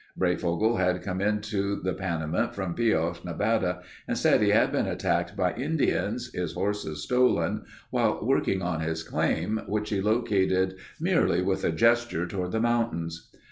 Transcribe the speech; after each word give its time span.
Breyfogle 0.17 0.77
had 0.79 1.03
come 1.03 1.21
into 1.21 1.79
the 1.79 1.93
Panamint 1.93 2.55
from 2.55 2.73
Pioche, 2.73 3.23
Nevada, 3.23 3.83
and 4.07 4.17
said 4.17 4.41
he 4.41 4.49
had 4.49 4.71
been 4.71 4.87
attacked 4.87 5.37
by 5.37 5.53
Indians, 5.53 6.31
his 6.33 6.53
horses 6.53 7.03
stolen, 7.03 7.65
while 7.91 8.17
working 8.25 8.63
on 8.63 8.79
his 8.79 9.03
claim 9.03 9.61
which 9.67 9.91
he 9.91 10.01
located 10.01 10.73
merely 10.99 11.43
with 11.43 11.63
a 11.63 11.71
gesture 11.71 12.25
toward 12.25 12.51
the 12.51 12.59
mountains. 12.59 13.29